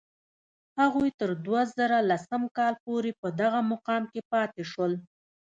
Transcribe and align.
هغوی 0.79 1.09
تر 1.19 1.29
دوه 1.45 1.61
زره 1.77 1.97
لسم 2.09 2.41
کال 2.57 2.73
پورې 2.85 3.11
په 3.21 3.27
دغه 3.41 3.59
مقام 3.71 4.03
کې 4.11 4.21
پاتې 4.31 4.63
شول. 4.71 4.93